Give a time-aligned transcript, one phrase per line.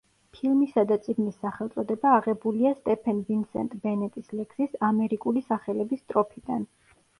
[0.35, 6.69] ფილმისა და წიგნის სახელწოდება აღებულია სტეფენ ვინსენტ ბენეტის ლექსის „ამერიკული სახელების“ სტროფიდან.